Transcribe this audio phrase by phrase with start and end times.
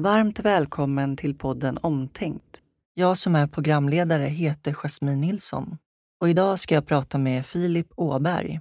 [0.00, 2.62] Varmt välkommen till podden Omtänkt.
[2.94, 5.78] Jag som är programledare heter Jasmine Nilsson
[6.20, 8.60] och idag ska jag prata med Filip Åberg.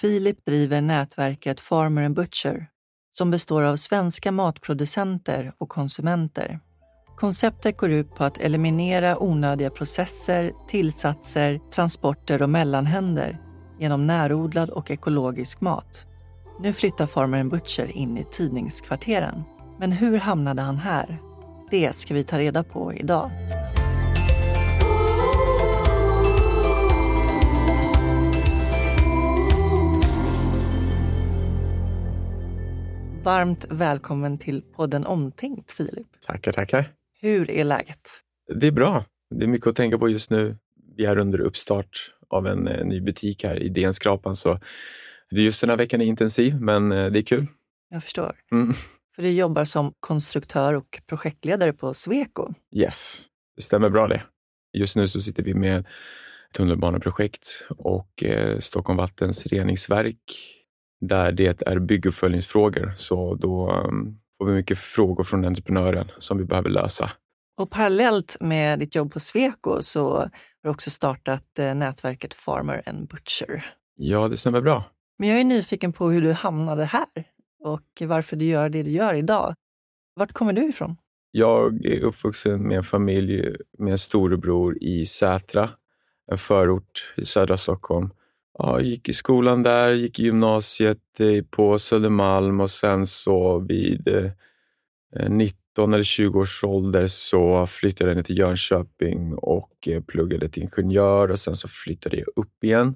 [0.00, 2.66] Filip driver nätverket Farmer and Butcher
[3.10, 6.60] som består av svenska matproducenter och konsumenter.
[7.16, 13.38] Konceptet går ut på att eliminera onödiga processer, tillsatser, transporter och mellanhänder
[13.78, 16.06] genom närodlad och ekologisk mat.
[16.60, 19.44] Nu flyttar Farmer and Butcher in i tidningskvarteren.
[19.80, 21.18] Men hur hamnade han här?
[21.70, 23.30] Det ska vi ta reda på idag.
[33.24, 36.06] Varmt välkommen till podden Omtänkt, Filip.
[36.26, 36.92] Tackar, tackar.
[37.20, 38.08] Hur är läget?
[38.54, 39.04] Det är bra.
[39.30, 40.56] Det är mycket att tänka på just nu.
[40.96, 44.60] Vi är under uppstart av en, en ny butik här i DN-skrapan, så
[45.30, 47.46] det just den här veckan är intensiv, men eh, det är kul.
[47.90, 48.36] Jag förstår.
[48.52, 48.72] Mm.
[49.20, 52.54] För du jobbar som konstruktör och projektledare på Sweco.
[52.76, 54.22] Yes, det stämmer bra det.
[54.72, 55.86] Just nu så sitter vi med
[56.54, 60.16] tunnelbaneprojekt och eh, Stockholm Vattens reningsverk
[61.00, 62.92] där det är bygguppföljningsfrågor.
[62.96, 67.10] Så då um, får vi mycket frågor från entreprenören som vi behöver lösa.
[67.56, 70.30] Och parallellt med ditt jobb på Sweco så har
[70.62, 73.74] du också startat eh, nätverket Farmer and Butcher.
[73.96, 74.84] Ja, det stämmer bra.
[75.18, 77.06] Men jag är nyfiken på hur du hamnade här
[77.60, 79.54] och varför du gör det du gör idag.
[80.14, 80.96] Vart kommer du ifrån?
[81.30, 85.70] Jag är uppvuxen med en familj med en storebror i Sätra,
[86.30, 88.10] en förort i södra Stockholm.
[88.58, 94.08] Ja, gick i skolan där, gick i gymnasiet eh, på Södermalm och sen så vid
[94.08, 94.30] eh,
[95.28, 100.62] 19 eller 20 års ålder så flyttade jag ner till Jönköping och eh, pluggade till
[100.62, 102.94] ingenjör och sen så flyttade jag upp igen.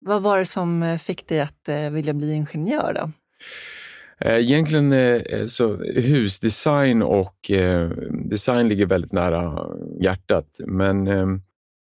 [0.00, 2.94] Vad var det som eh, fick dig att eh, vilja bli ingenjör?
[2.94, 3.10] då?
[4.20, 7.50] Eh, egentligen eh, eh, så husdesign och
[8.30, 9.68] design ligger väldigt nära
[10.00, 10.60] hjärtat.
[10.66, 11.08] Men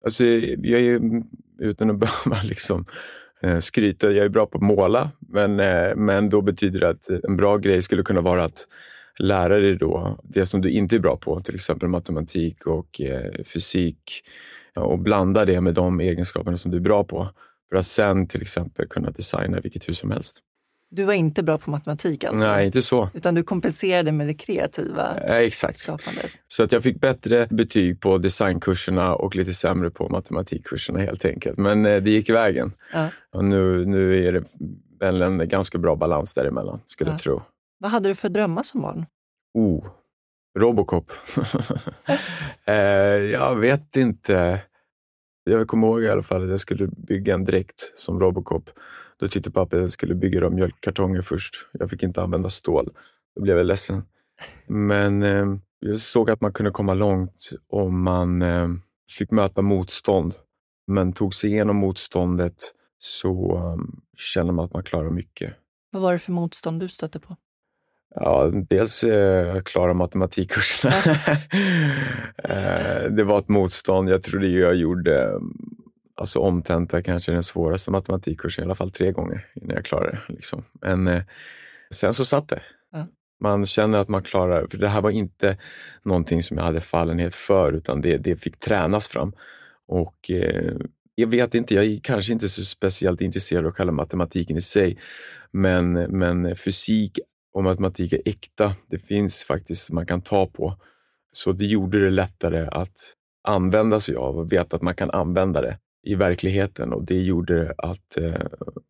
[0.04, 1.22] alltså, jag är, mm,
[1.58, 2.86] utan att behöva liksom,
[3.60, 5.10] skryta, jag är bra på att måla.
[5.28, 5.56] Men,
[6.04, 8.66] men då betyder det att en bra grej skulle kunna vara att
[9.18, 13.00] lära dig då det som du inte är bra på, till exempel matematik och
[13.44, 14.22] fysik
[14.74, 17.28] och blanda det med de egenskaperna som du är bra på
[17.70, 20.42] för att sen till exempel kunna designa vilket hus som helst.
[20.94, 22.48] Du var inte bra på matematik alltså?
[22.48, 23.08] Nej, inte så.
[23.14, 25.78] Utan du kompenserade med det kreativa Eh, exakt.
[25.78, 26.30] skapandet?
[26.46, 31.58] Så att jag fick bättre betyg på designkurserna och lite sämre på matematikkurserna helt enkelt.
[31.58, 32.72] Men eh, det gick vägen.
[32.92, 33.08] Ja.
[33.32, 34.44] Och nu, nu är det
[35.00, 37.14] väl en ganska bra balans däremellan, skulle Ja.
[37.14, 37.42] jag tro.
[37.78, 39.06] Vad hade du för drömmar som barn?
[39.54, 39.86] Oh,
[40.58, 41.12] Robocop.
[42.66, 42.74] eh,
[43.32, 44.60] jag vet inte.
[45.44, 48.70] Jag kommer ihåg i alla fall att jag skulle bygga en dräkt som Robocop.
[49.18, 51.54] Då tyckte pappa att jag skulle bygga dem mjölkkartonger först.
[51.72, 52.90] Jag fick inte använda stål.
[53.36, 54.02] Då blev jag ledsen.
[54.66, 55.46] Men eh,
[55.78, 58.68] jag såg att man kunde komma långt om man eh,
[59.18, 60.34] fick möta motstånd.
[60.86, 62.54] Men tog sig igenom motståndet
[62.98, 63.76] så eh,
[64.16, 65.54] känner man att man klarar mycket.
[65.90, 67.36] Vad var det för motstånd du stötte på?
[68.14, 70.94] Ja, dels eh, klara matematikkurserna.
[72.44, 74.08] eh, det var ett motstånd.
[74.08, 75.38] Jag trodde jag gjorde eh,
[76.14, 80.32] alltså omtenta kanske den svåraste matematikkursen, i alla fall tre gånger innan jag klarade det.
[80.34, 80.64] Liksom.
[80.80, 81.22] Men eh,
[81.90, 82.62] sen så satt det.
[82.92, 83.06] Ja.
[83.40, 85.58] Man känner att man klarar för det här var inte
[86.02, 89.32] någonting som jag hade fallenhet för, utan det, det fick tränas fram.
[89.86, 90.76] Och eh,
[91.14, 94.98] jag vet inte, jag är kanske inte så speciellt intresserad av själva matematiken i sig,
[95.50, 97.18] men, men fysik
[97.52, 98.74] och matematik är äkta.
[98.90, 100.76] Det finns faktiskt man kan ta på.
[101.32, 102.96] Så det gjorde det lättare att
[103.44, 107.74] använda sig av och veta att man kan använda det i verkligheten och det gjorde
[107.78, 108.46] att eh,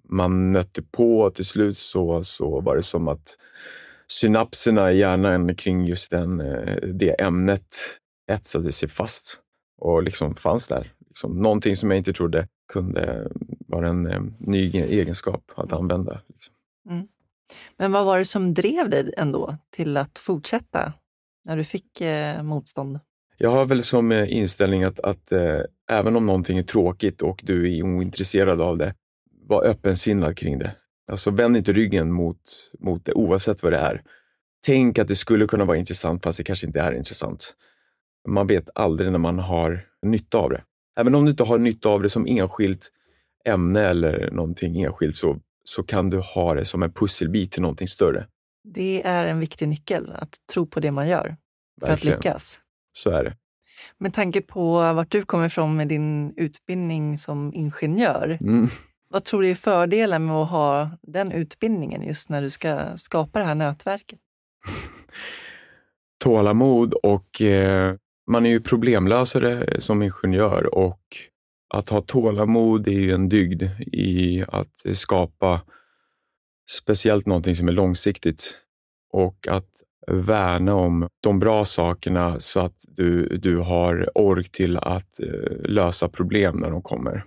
[0.09, 3.39] man nötte på och till slut så, så var det som att
[4.07, 7.77] synapserna i hjärnan kring just den, eh, det ämnet
[8.31, 9.41] etsade sig fast
[9.81, 10.93] och liksom fanns där.
[11.09, 13.31] Liksom, någonting som jag inte trodde kunde
[13.67, 16.21] vara en eh, ny egenskap att använda.
[16.29, 16.55] Liksom.
[16.91, 17.09] Mm.
[17.77, 20.93] Men vad var det som drev dig ändå till att fortsätta
[21.45, 23.01] när du fick eh, motstånd?
[23.39, 25.61] Jag har väl som eh, inställning att, att eh,
[25.91, 28.95] även om någonting är tråkigt och du är ointresserad av det,
[29.47, 30.77] var öppensinnad kring det.
[31.11, 32.41] Alltså vänd inte ryggen mot,
[32.79, 34.03] mot det oavsett vad det är.
[34.67, 37.55] Tänk att det skulle kunna vara intressant fast det kanske inte är intressant.
[38.29, 40.63] Man vet aldrig när man har nytta av det.
[41.01, 42.91] Även om du inte har nytta av det som enskilt
[43.45, 47.89] ämne eller någonting enskilt så, så kan du ha det som en pusselbit till någonting
[47.89, 48.27] större.
[48.65, 51.37] Det är en viktig nyckel, att tro på det man gör
[51.81, 52.17] för att Verkligen.
[52.17, 52.61] lyckas.
[52.97, 53.37] Så är det.
[53.99, 58.69] Med tanke på vart du kommer ifrån med din utbildning som ingenjör, Mm.
[59.09, 63.39] vad tror du är fördelen med att ha den utbildningen just när du ska skapa
[63.39, 64.19] det här nätverket?
[66.25, 67.95] tålamod och eh,
[68.31, 71.01] man är ju problemlösare som ingenjör och
[71.75, 73.63] att ha tålamod är ju en dygd
[73.93, 75.61] i att skapa
[76.71, 78.61] speciellt någonting som är långsiktigt
[79.13, 79.69] och att
[80.07, 86.09] värna om de bra sakerna så att du, du har ork till att eh, lösa
[86.09, 87.25] problem när de kommer.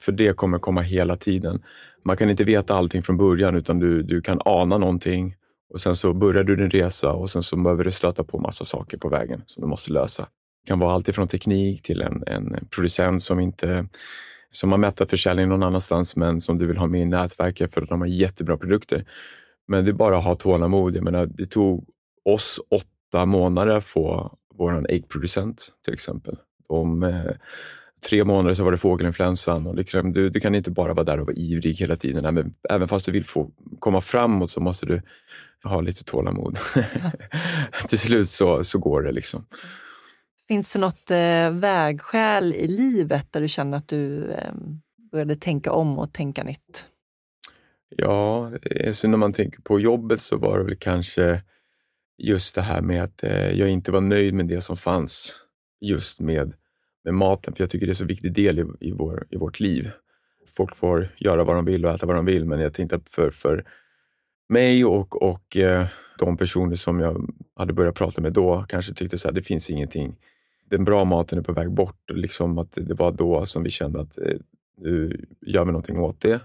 [0.00, 1.62] För det kommer komma hela tiden.
[2.04, 5.34] Man kan inte veta allting från början utan du, du kan ana någonting
[5.74, 8.64] och sen så börjar du din resa och sen så behöver du stöta på massa
[8.64, 10.22] saker på vägen som du måste lösa.
[10.22, 13.88] Det kan vara allt ifrån teknik till en, en producent som inte
[14.50, 17.82] som har mättat försäljning någon annanstans men som du vill ha med i nätverket för
[17.82, 19.04] att de har jättebra produkter.
[19.68, 20.96] Men det är bara att ha tålamod.
[20.96, 21.84] Jag menar, det tog
[22.32, 26.36] oss åtta månader få vår äggproducent till exempel.
[26.68, 27.30] Om eh,
[28.08, 31.20] tre månader så var det fågelinfluensan och liksom, du, du kan inte bara vara där
[31.20, 32.24] och vara ivrig hela tiden.
[32.24, 35.02] Även, även fast du vill få komma framåt så måste du
[35.64, 36.58] ha lite tålamod.
[37.88, 39.12] Till slut så, så går det.
[39.12, 39.46] liksom.
[40.48, 44.52] Finns det något eh, vägskäl i livet där du känner att du eh,
[45.12, 46.86] började tänka om och tänka nytt?
[47.96, 48.52] Ja,
[48.86, 51.42] alltså när man tänker på jobbet så var det väl kanske
[52.18, 55.40] just det här med att eh, jag inte var nöjd med det som fanns
[55.80, 56.52] just med,
[57.04, 57.54] med maten.
[57.54, 59.90] För jag tycker det är en så viktig del i, i, vår, i vårt liv.
[60.56, 63.08] Folk får göra vad de vill och äta vad de vill, men jag tänkte att
[63.08, 63.64] för, för
[64.48, 65.86] mig och, och eh,
[66.18, 69.70] de personer som jag hade börjat prata med då kanske tyckte så här, det finns
[69.70, 70.16] ingenting.
[70.64, 72.10] Den bra maten är på väg bort.
[72.10, 74.38] Liksom att det var då som vi kände att eh,
[74.76, 76.40] nu gör vi någonting åt det.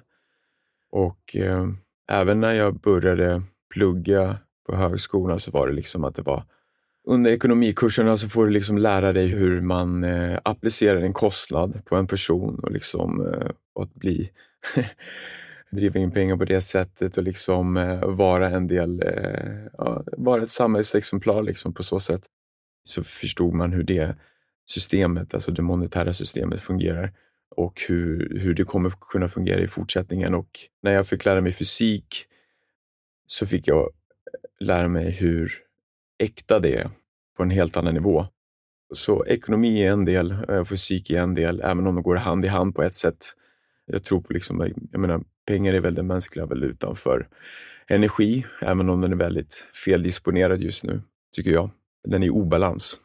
[0.90, 1.68] Och eh,
[2.08, 6.44] även när jag började plugga på högskolan så var det liksom att det var
[7.06, 11.96] under ekonomikurserna så får du liksom lära dig hur man eh, applicerar en kostnad på
[11.96, 13.50] en person och liksom eh,
[13.82, 14.32] att bli
[15.72, 20.44] driva in pengar på det sättet och liksom eh, vara en del, eh, ja, vara
[20.44, 22.24] ett samhällsexemplar liksom på så sätt.
[22.84, 24.16] Så förstod man hur det
[24.66, 27.12] systemet, alltså det monetära systemet fungerar
[27.56, 30.34] och hur, hur det kommer kunna fungera i fortsättningen.
[30.34, 32.26] Och när jag fick lära mig fysik
[33.28, 33.90] så fick jag
[34.64, 35.54] lära mig hur
[36.20, 36.90] äkta det är
[37.38, 38.28] på en helt annan nivå.
[38.94, 42.46] Så ekonomi är en del, eh, fysik är en del, även om de går hand
[42.46, 43.26] i hand på ett sätt.
[43.86, 47.28] Jag tror på, liksom, eh, jag menar, pengar är väl den mänskliga valutan för
[47.88, 51.02] energi, även om den är väldigt feldisponerad just nu,
[51.36, 51.70] tycker jag.
[52.08, 53.00] Den är i obalans.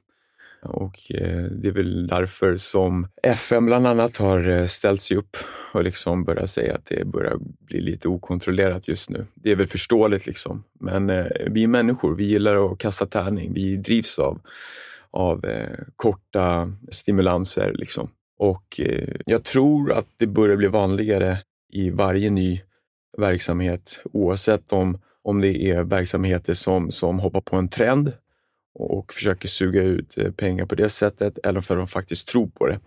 [0.63, 5.37] Och eh, det är väl därför som FN bland annat har eh, ställt sig upp
[5.73, 9.27] och liksom börjat säga att det börjar bli lite okontrollerat just nu.
[9.35, 10.65] Det är väl förståeligt liksom.
[10.81, 13.53] Men eh, vi är människor, vi gillar att kasta tärning.
[13.55, 14.41] Vi drivs av,
[15.11, 15.45] av
[15.97, 18.11] korta stimulanser liksom.
[18.39, 18.81] Och
[19.27, 21.39] jag tror att det börjar bli vanligare
[21.73, 22.61] i varje ny
[23.19, 28.13] verksamhet oavsett om, om det är verksamheter som, som hoppar på en trend
[28.79, 32.47] och försöker suga ut eh, pengar på det sättet eller för att de faktiskt tror
[32.47, 32.81] på det.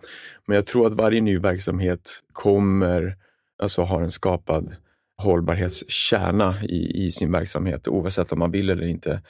[0.46, 3.16] Men jag tror att varje ny verksamhet kommer
[3.58, 4.76] alltså ha en skapad
[5.16, 9.22] hållbarhetskärna i, i sin verksamhet oavsett om man vill eller inte.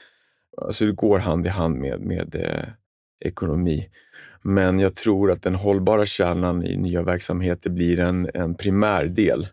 [0.56, 2.68] Alltså det går hand i hand med, med eh,
[3.28, 3.88] ekonomi.
[4.42, 9.46] Men jag tror att den hållbara kärnan i nya verksamheter blir en, en primär del.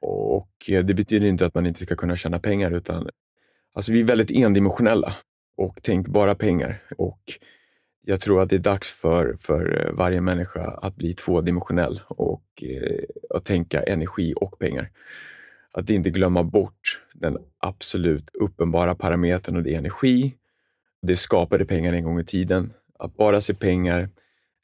[0.00, 3.08] Och eh, Det betyder inte att man inte ska kunna tjäna pengar utan
[3.74, 5.14] alltså vi är väldigt endimensionella
[5.56, 6.82] och tänk bara pengar.
[6.98, 7.20] Och
[8.08, 12.62] jag tror att det är dags för, för eh, varje människa att bli tvådimensionell och
[12.62, 14.90] eh, att tänka energi och pengar.
[15.72, 20.34] Att inte glömma bort den absolut uppenbara parametern och det är energi.
[21.02, 22.72] Det skapade pengar en gång i tiden.
[22.98, 24.08] Att bara se pengar,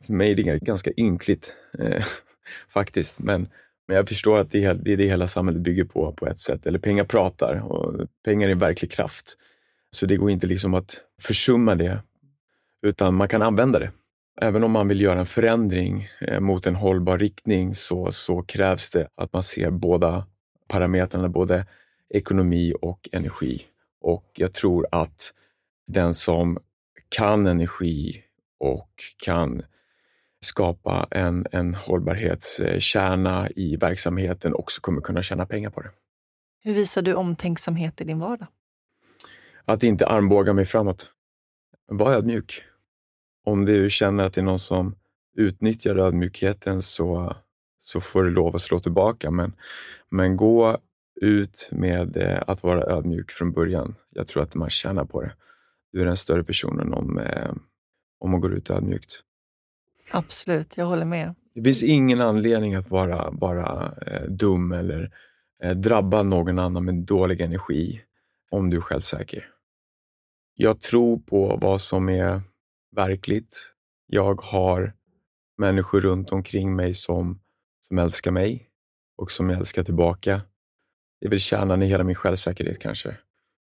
[0.06, 2.04] för mig är det ganska ynkligt eh,
[2.68, 3.18] faktiskt.
[3.18, 3.48] Men,
[3.88, 6.40] men jag förstår att det är, det är det hela samhället bygger på, på ett
[6.40, 6.66] sätt.
[6.66, 9.36] Eller pengar pratar och pengar är verklig kraft.
[9.96, 12.02] Så det går inte liksom att försumma det,
[12.82, 13.92] utan man kan använda det.
[14.40, 18.90] Även om man vill göra en förändring eh, mot en hållbar riktning så, så krävs
[18.90, 20.26] det att man ser båda
[20.68, 21.66] parametrarna, både
[22.14, 23.62] ekonomi och energi.
[24.00, 25.32] Och jag tror att
[25.86, 26.58] den som
[27.08, 28.22] kan energi
[28.60, 28.90] och
[29.24, 29.62] kan
[30.40, 35.90] skapa en, en hållbarhetskärna i verksamheten också kommer kunna tjäna pengar på det.
[36.64, 38.46] Hur visar du omtänksamhet i din vardag?
[39.64, 41.10] Att inte armbåga mig framåt.
[41.86, 42.62] Var ödmjuk.
[43.44, 44.94] Om du känner att det är någon som
[45.36, 47.36] utnyttjar ödmjukheten så,
[47.82, 49.30] så får du lov att slå tillbaka.
[49.30, 49.52] Men,
[50.10, 50.78] men gå
[51.20, 53.94] ut med eh, att vara ödmjuk från början.
[54.10, 55.32] Jag tror att man tjänar på det.
[55.92, 57.52] Du är den större personen om, eh,
[58.18, 59.20] om man går ut ödmjukt.
[60.12, 61.34] Absolut, jag håller med.
[61.54, 65.10] Det finns ingen anledning att vara, vara eh, dum eller
[65.74, 68.02] drabba någon annan med dålig energi
[68.52, 69.48] om du är självsäker.
[70.54, 72.42] Jag tror på vad som är
[72.96, 73.72] verkligt.
[74.06, 74.92] Jag har
[75.58, 77.40] människor runt omkring mig som,
[77.88, 78.68] som älskar mig
[79.16, 80.42] och som jag älskar tillbaka.
[81.20, 83.16] Det är väl kärnan i hela min självsäkerhet kanske.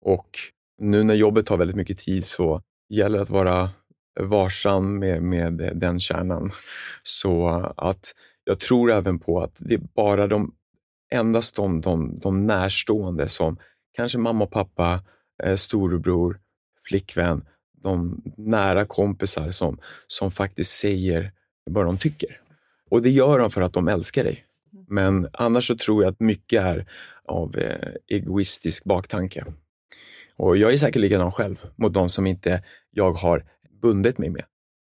[0.05, 0.39] Och
[0.79, 3.71] nu när jobbet tar väldigt mycket tid så gäller det att vara
[4.21, 6.51] varsam med, med den kärnan.
[7.03, 10.55] Så att jag tror även på att det är bara de,
[11.15, 13.59] endast de, de, de närstående som
[13.93, 15.03] kanske mamma och pappa,
[15.43, 16.41] eh, storebror,
[16.89, 17.45] flickvän,
[17.83, 21.33] de nära kompisar som, som faktiskt säger
[21.65, 22.41] vad de tycker.
[22.91, 24.45] Och det gör de för att de älskar dig.
[24.89, 26.87] Men annars så tror jag att mycket är
[27.25, 29.45] av eh, egoistisk baktanke.
[30.37, 33.45] Och jag är säkert likadan själv mot de som inte jag har
[33.83, 34.45] bundit mig med.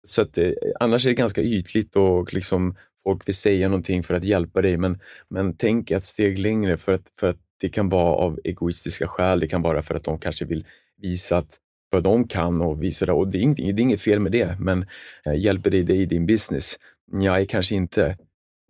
[0.03, 4.13] Så att, eh, annars är det ganska ytligt och liksom folk vill säga någonting för
[4.13, 4.99] att hjälpa dig, men,
[5.29, 9.39] men tänk ett steg längre för att, för att det kan vara av egoistiska skäl.
[9.39, 10.65] Det kan vara för att de kanske vill
[11.01, 11.59] visa att
[11.89, 13.11] vad de kan och visa det.
[13.11, 14.85] Och det är, inget, det är inget fel med det, men
[15.25, 16.79] eh, hjälper det dig i din business?
[17.11, 18.17] Nej, kanske inte.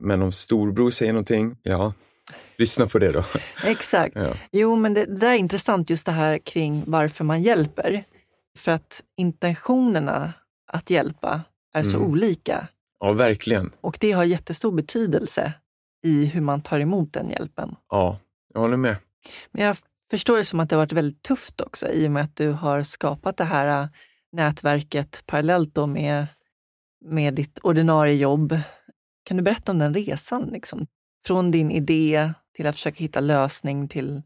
[0.02, 1.94] Men om storbror säger någonting, ja,
[2.58, 3.24] lyssna på det då.
[3.66, 4.16] Exakt.
[4.16, 4.34] Ja.
[4.52, 8.04] Jo, men det, det där är intressant just det här kring varför man hjälper.
[8.58, 10.34] För att intentionerna
[10.68, 11.42] att hjälpa
[11.74, 12.12] är så mm.
[12.12, 12.68] olika.
[13.00, 13.72] Ja, verkligen.
[13.82, 15.54] Och det har jättestor betydelse
[16.04, 17.76] i hur man tar emot den hjälpen.
[17.90, 18.20] Ja,
[18.56, 18.96] jag håller med.
[19.52, 19.78] Men jag
[20.10, 22.52] förstår det som att det har varit väldigt tufft också i och med att du
[22.52, 23.90] har skapat det här äh,
[24.32, 26.28] nätverket parallellt då med,
[27.06, 28.60] med ditt ordinarie jobb.
[29.24, 30.50] Kan du berätta om den resan?
[30.50, 30.88] Liksom?
[31.26, 34.22] Från din idé till att försöka hitta lösning till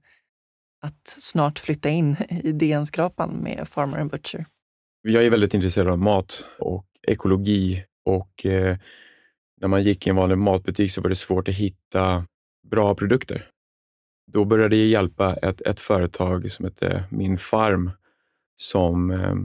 [0.82, 4.46] att snart flytta in i DN-skrapan med Farmer and Butcher.
[5.02, 8.78] Jag är väldigt intresserad av mat och ekologi och eh,
[9.62, 12.26] när man gick i en vanlig matbutik så var det svårt att hitta
[12.72, 13.50] bra produkter.
[14.32, 17.92] Då började jag hjälpa ett, ett företag som heter Min Farm
[18.56, 19.36] som eh,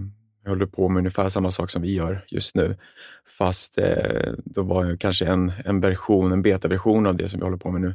[0.50, 2.76] håller på med ungefär samma sak som vi gör just nu.
[3.38, 7.44] Fast eh, då var det kanske en, en version, en betaversion av det som vi
[7.44, 7.94] håller på med nu.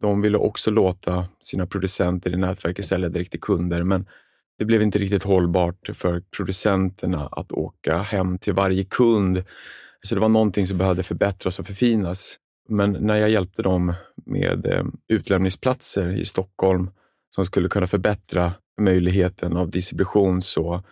[0.00, 4.06] De ville också låta sina producenter i nätverket sälja direkt till kunder, men
[4.58, 9.44] det blev inte riktigt hållbart för producenterna att åka hem till varje kund.
[10.02, 12.36] Så det var någonting som behövde förbättras och förfinas.
[12.68, 13.94] Men när jag hjälpte dem
[14.26, 16.90] med eh, utlämningsplatser i Stockholm
[17.34, 20.82] som skulle kunna förbättra möjligheten av distribution så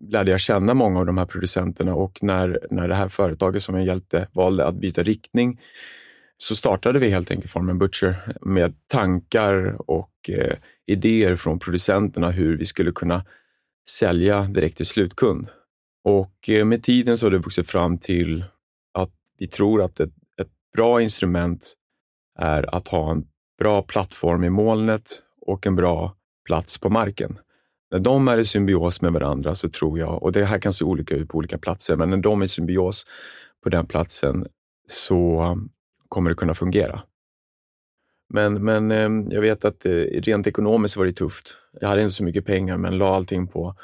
[0.00, 3.74] lärde jag känna många av de här producenterna och när, när det här företaget som
[3.74, 5.60] jag hjälpte valde att byta riktning
[6.38, 10.54] så startade vi helt enkelt Farm Butcher med tankar och eh,
[10.86, 13.24] idéer från producenterna hur vi skulle kunna
[13.88, 15.48] sälja direkt till slutkund.
[16.04, 18.44] Och eh, med tiden så har det vuxit fram till
[18.94, 21.74] att vi tror att ett, ett bra instrument
[22.38, 23.24] är att ha en
[23.58, 26.14] bra plattform i molnet och en bra
[26.46, 27.38] plats på marken.
[27.90, 30.84] När de är i symbios med varandra så tror jag, och det här kan se
[30.84, 33.06] olika ut på olika platser, men när de är i symbios
[33.62, 34.46] på den platsen
[34.88, 35.70] så um,
[36.08, 37.02] kommer det kunna fungera.
[38.28, 41.56] Men, men ehm, jag vet att eh, rent ekonomiskt var det tufft.
[41.80, 43.74] Jag hade inte så mycket pengar men la allting på,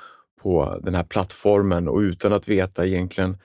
[0.42, 3.38] på den här plattformen och utan att veta egentligen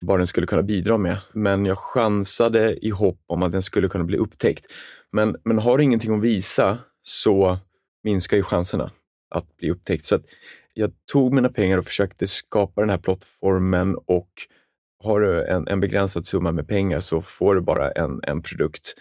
[0.00, 1.18] vad den skulle kunna bidra med.
[1.32, 4.66] Men jag chansade i hopp om att den skulle kunna bli upptäckt.
[5.12, 7.58] Men, men har du ingenting att visa så
[8.04, 8.90] minskar ju chanserna
[9.30, 10.04] att bli upptäckt.
[10.04, 10.24] Så att
[10.74, 14.30] jag tog mina pengar och försökte skapa den här plattformen och
[15.04, 18.94] har du en, en begränsad summa med pengar så får du bara en, en produkt.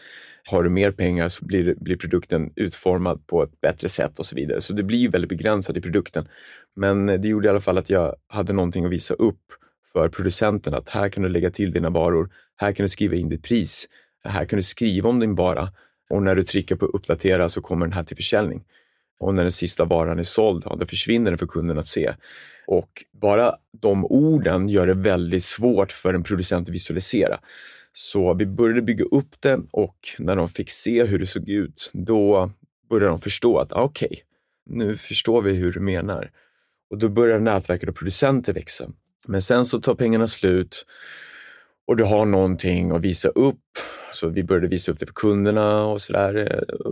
[0.52, 4.36] Har du mer pengar så blir, blir produkten utformad på ett bättre sätt och så
[4.36, 4.62] vidare.
[4.62, 6.28] Så det blir väldigt begränsat i produkten.
[6.76, 9.42] Men det gjorde i alla fall att jag hade någonting att visa upp
[9.94, 12.30] för producenten att här kan du lägga till dina varor.
[12.56, 13.88] Här kan du skriva in ditt pris.
[14.24, 15.70] Här kan du skriva om din vara
[16.10, 18.64] och när du trycker på uppdatera så kommer den här till försäljning.
[19.20, 22.14] Och när den sista varan är såld, ja, då försvinner den för kunden att se.
[22.68, 27.40] Och bara de orden gör det väldigt svårt för en producent att visualisera.
[27.94, 31.90] Så vi började bygga upp det och när de fick se hur det såg ut,
[31.94, 32.52] då
[32.90, 34.20] började de förstå att ah, okej, okay,
[34.66, 36.32] nu förstår vi hur du menar.
[36.90, 38.92] Och då börjar nätverket av producenter växa.
[39.28, 40.86] Men sen så tar pengarna slut
[41.88, 43.60] och du har någonting att visa upp.
[44.14, 46.34] Så vi började visa upp det för kunderna och sådär.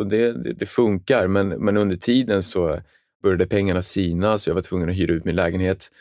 [0.10, 2.80] det, det, det, funkar, men, men under tiden så
[3.24, 5.92] började pengarna sina så jag var tvungen att hyra ut min lägenhet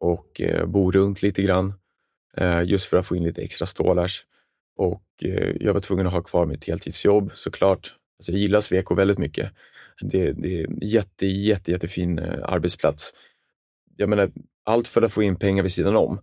[0.00, 1.74] och eh, bo runt lite grann
[2.36, 4.24] eh, just för att få in lite extra stålars.
[4.76, 7.94] Och eh, jag var tvungen att ha kvar mitt heltidsjobb såklart.
[8.18, 9.50] Alltså, jag gillar Sweco väldigt mycket.
[10.00, 13.14] Det, det är en jätte, jätte, jättefin eh, arbetsplats.
[13.96, 14.30] Jag menar,
[14.66, 16.20] allt för att få in pengar vid sidan om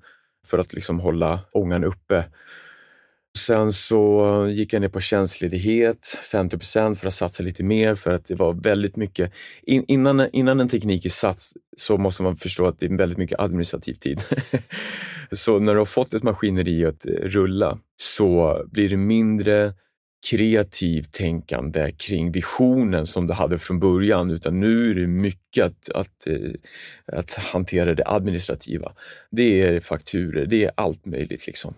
[0.47, 2.25] för att liksom hålla ångan uppe.
[3.37, 8.11] Sen så gick jag ner på tjänstledighet, 50 procent för att satsa lite mer för
[8.11, 9.31] att det var väldigt mycket.
[9.63, 11.39] In, innan, innan en teknik är satt
[11.77, 14.21] så måste man förstå att det är väldigt mycket administrativ tid.
[15.31, 19.73] så när du har fått ett maskineri att rulla så blir det mindre
[20.29, 25.89] kreativt tänkande kring visionen som du hade från början, utan nu är det mycket att,
[25.89, 28.91] att, eh, att hantera det administrativa.
[29.29, 31.47] Det är fakturer, det är allt möjligt.
[31.47, 31.73] liksom.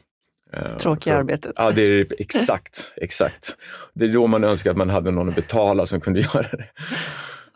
[0.53, 1.51] Eh, Tråkiga arbetet.
[1.55, 3.55] Ja, det är exakt, exakt.
[3.93, 6.69] Det är då man önskar att man hade någon att betala som kunde göra det.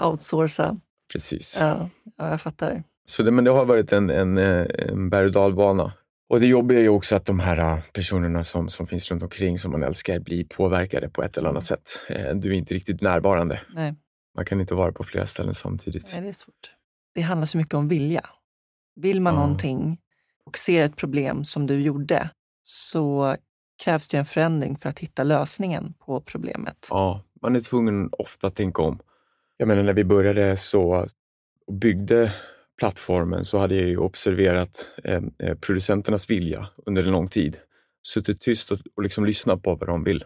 [0.03, 0.77] Outsourca.
[1.11, 1.57] Precis.
[1.61, 2.83] Ja, ja jag fattar.
[3.05, 5.93] Så det, men det har varit en, en, eh, en berg och dalbana.
[6.29, 9.23] Och det jobbiga är ju också att de här äh, personerna som, som finns runt
[9.23, 11.89] omkring som man älskar blir påverkade på ett eller annat sätt.
[12.09, 13.61] Eh, du är inte riktigt närvarande.
[13.73, 13.95] Nej.
[14.35, 16.11] Man kan inte vara på flera ställen samtidigt.
[16.13, 16.71] Nej, det är svårt.
[17.13, 18.29] Det handlar så mycket om vilja.
[18.95, 19.39] Vill man ja.
[19.39, 19.97] någonting
[20.45, 22.29] och ser ett problem som du gjorde
[22.63, 23.35] så
[23.83, 26.87] krävs det en förändring för att hitta lösningen på problemet.
[26.89, 28.99] Ja, man är tvungen ofta att tänka om.
[29.57, 31.07] Jag menar när vi började så
[31.71, 32.33] byggde
[32.79, 37.57] plattformen så hade jag ju observerat eh, eh, producenternas vilja under en lång tid.
[38.03, 40.25] Suttit tyst och, och liksom lyssnat på vad de vill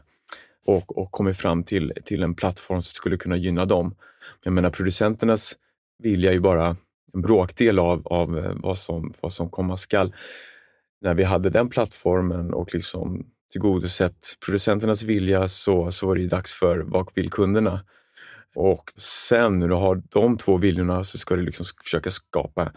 [0.65, 3.95] och, och kommit fram till, till en plattform som skulle kunna gynna dem.
[4.43, 5.53] Jag menar producenternas
[6.00, 6.75] vilja är ju bara
[7.13, 10.15] en bråkdel av, av eh, vad, som, vad som komma skall.
[11.01, 16.27] När vi hade den plattformen och liksom tillgodosett producenternas vilja så, så var det ju
[16.27, 17.86] dags för vad vill kunderna?
[18.55, 22.72] Och sen när du har de två viljorna så ska du liksom försöka skapa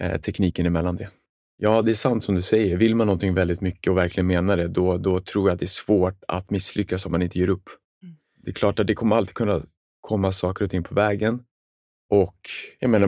[0.00, 1.10] eh, tekniken emellan det.
[1.56, 2.76] Ja, det är sant som du säger.
[2.76, 5.64] Vill man någonting väldigt mycket och verkligen menar det, då, då tror jag att det
[5.64, 7.64] är svårt att misslyckas om man inte ger upp.
[8.02, 8.16] Mm.
[8.44, 9.62] Det är klart att det kommer alltid kunna
[10.00, 11.40] komma saker och ting på vägen.
[12.10, 12.36] Och
[12.78, 13.06] jag menar,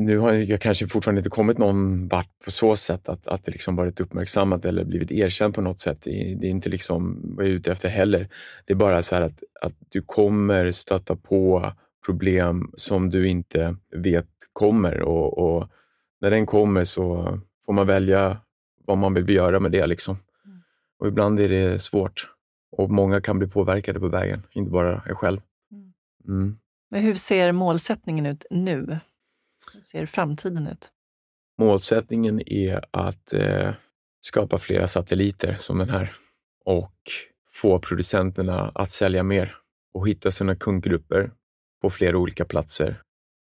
[0.00, 3.52] nu har jag kanske fortfarande inte kommit någon vart på så sätt att, att det
[3.52, 5.98] liksom varit uppmärksammat eller blivit erkänt på något sätt.
[6.02, 8.28] Det är, det är inte liksom vad jag är ute efter heller.
[8.64, 11.72] Det är bara så här att, att du kommer stöta på
[12.06, 15.68] problem som du inte vet kommer och, och
[16.20, 18.38] när den kommer så får man välja
[18.84, 19.86] vad man vill göra med det.
[19.86, 20.16] Liksom.
[20.44, 20.58] Mm.
[20.98, 22.28] Och ibland är det svårt
[22.76, 25.40] och många kan bli påverkade på vägen, inte bara jag själv.
[26.28, 26.58] Mm.
[26.94, 28.98] Men hur ser målsättningen ut nu?
[29.74, 30.88] Hur ser framtiden ut?
[31.58, 33.74] Målsättningen är att eh,
[34.20, 36.12] skapa flera satelliter som den här
[36.64, 36.94] och
[37.50, 39.56] få producenterna att sälja mer
[39.94, 41.30] och hitta sina kundgrupper
[41.82, 43.02] på flera olika platser.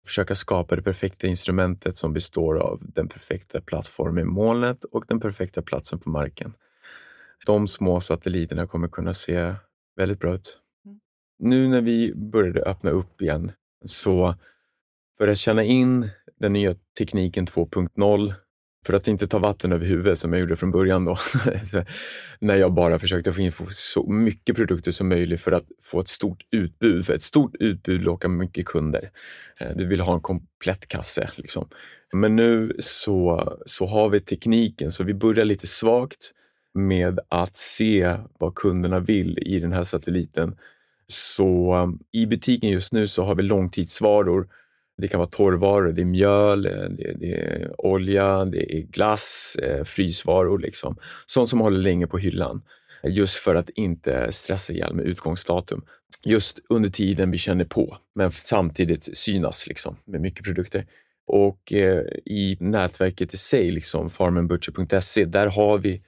[0.05, 5.19] Försöka skapa det perfekta instrumentet som består av den perfekta plattformen i molnet och den
[5.19, 6.53] perfekta platsen på marken.
[7.45, 9.55] De små satelliterna kommer kunna se
[9.95, 10.59] väldigt bra ut
[11.39, 13.51] nu när vi började öppna upp igen,
[13.85, 14.35] så
[15.17, 18.33] för att känna in den nya tekniken 2.0,
[18.85, 21.17] för att inte ta vatten över huvudet som jag gjorde från början då,
[22.39, 26.07] när jag bara försökte få in så mycket produkter som möjligt för att få ett
[26.07, 27.05] stort utbud.
[27.05, 29.11] För ett stort utbud lockar mycket kunder.
[29.61, 31.29] Eh, du vill ha en komplett kasse.
[31.35, 31.69] Liksom.
[32.13, 36.31] Men nu så, så har vi tekniken, så vi börjar lite svagt
[36.73, 40.55] med att se vad kunderna vill i den här satelliten
[41.11, 44.47] så i butiken just nu så har vi långtidsvaror.
[44.97, 48.81] Det kan vara torrvaror, det är mjöl, eh, det är, det är olja, det är
[48.81, 50.59] glass, eh, frysvaror.
[50.59, 50.97] Liksom.
[51.25, 52.61] Sånt som håller länge på hyllan.
[53.03, 55.81] Just för att inte stressa ihjäl med utgångsdatum.
[56.25, 60.85] Just under tiden vi känner på, men samtidigt synas liksom, med mycket produkter.
[61.27, 66.01] Och eh, i nätverket i sig, liksom farmenbutcher.se, där har vi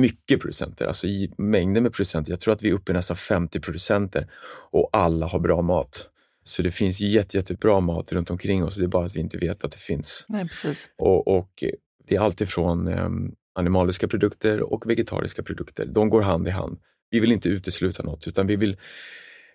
[0.00, 2.32] mycket producenter, alltså i mängder med producenter.
[2.32, 4.26] Jag tror att vi är uppe i nästan 50 producenter
[4.70, 6.06] och alla har bra mat.
[6.42, 9.38] Så det finns jätte, jättebra mat runt omkring oss, det är bara att vi inte
[9.38, 10.26] vet att det finns.
[10.28, 10.88] Nej, precis.
[10.98, 11.64] Och, och
[12.08, 13.08] Det är alltifrån eh,
[13.54, 15.86] animaliska produkter och vegetariska produkter.
[15.86, 16.78] De går hand i hand.
[17.10, 18.76] Vi vill inte utesluta något, utan vi vill,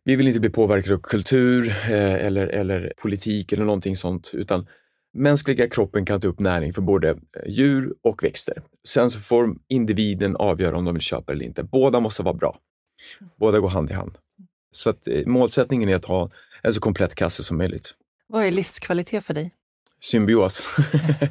[0.04, 4.68] vi vill inte bli påverkade av kultur eh, eller, eller politik eller någonting sånt, utan
[5.17, 7.15] Mänskliga kroppen kan ta upp näring för både eh,
[7.47, 8.62] djur och växter.
[8.88, 11.63] Sen så får individen avgöra om de vill köpa eller inte.
[11.63, 12.60] Båda måste vara bra.
[13.39, 14.17] Båda går hand i hand.
[14.71, 16.30] Så att, eh, målsättningen är att ha
[16.62, 17.95] en så komplett kasse som möjligt.
[18.28, 19.51] Vad är livskvalitet för dig?
[20.01, 20.78] Symbios.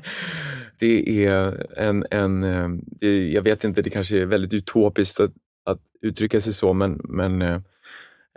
[0.78, 5.32] det är en, en eh, det, jag vet inte, det kanske är väldigt utopiskt att,
[5.64, 7.62] att uttrycka sig så, men, men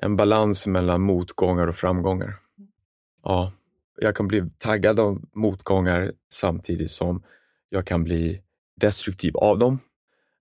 [0.01, 2.33] en balans mellan motgångar och framgångar.
[3.23, 3.51] Ja,
[4.01, 7.23] jag kan bli taggad av motgångar samtidigt som
[7.69, 8.41] jag kan bli
[8.81, 9.79] destruktiv av dem.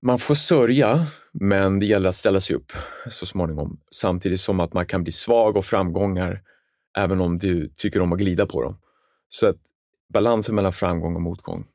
[0.02, 2.72] Man får sörja, men det gäller att ställa sig upp
[3.08, 3.80] så småningom.
[3.90, 6.42] Samtidigt som att man kan bli svag av framgångar
[6.98, 8.78] även om du tycker om att glida på dem.
[9.28, 9.56] Så att
[10.12, 11.66] balansen mellan framgång och motgång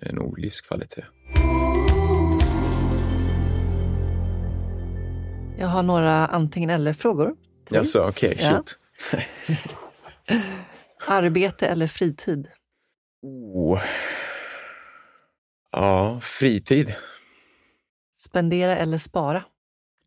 [0.00, 1.04] är nog livskvalitet.
[5.58, 7.36] Jag har några antingen eller-frågor.
[7.68, 8.78] Jaså, okej, okay, shoot.
[9.12, 9.18] Ja.
[11.12, 12.48] Arbete eller fritid?
[13.22, 13.82] Oh.
[15.70, 16.94] Ja, fritid.
[18.12, 19.44] Spendera eller spara?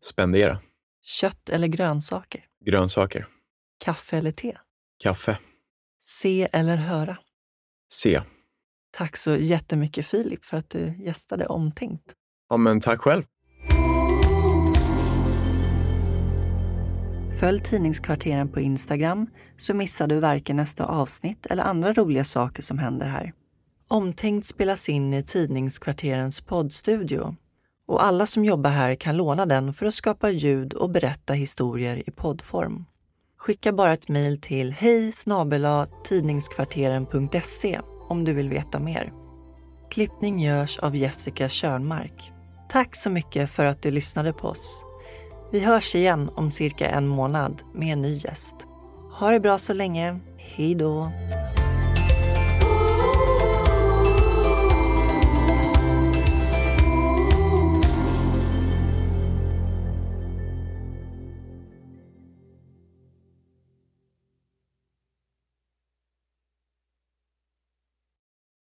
[0.02, 0.60] Spendera.
[1.02, 2.44] Kött eller grönsaker?
[2.64, 3.26] Grönsaker.
[3.84, 4.58] Kaffe eller te?
[5.02, 5.38] Kaffe.
[6.00, 7.18] Se eller höra?
[7.92, 8.22] Se.
[8.90, 12.12] Tack så jättemycket Filip för att du gästade Omtänkt.
[12.48, 13.24] Ja, men tack själv.
[17.40, 22.78] Följ Tidningskvarteren på Instagram så missar du varken nästa avsnitt eller andra roliga saker som
[22.78, 23.32] händer här.
[23.88, 27.36] Omtänkt spelas in i Tidningskvarterens poddstudio
[27.88, 32.08] och alla som jobbar här kan låna den för att skapa ljud och berätta historier
[32.08, 32.84] i poddform.
[33.38, 35.12] Skicka bara ett mejl till hej
[36.04, 39.12] tidningskvarteren.se om du vill veta mer.
[39.90, 42.32] Klippning görs av Jessica Körnmark.
[42.68, 44.85] Tack så mycket för att du lyssnade på oss.
[45.50, 48.54] Vi hörs igen om cirka en månad med en ny gäst.
[49.12, 50.20] Ha det bra så länge.
[50.38, 51.10] Hej då!